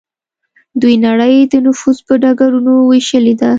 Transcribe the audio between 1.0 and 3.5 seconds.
نړۍ د نفوذ په ډګرونو ویشلې ده